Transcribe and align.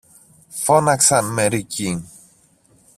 φώναξαν 0.61 1.25
μερικοί. 1.33 1.89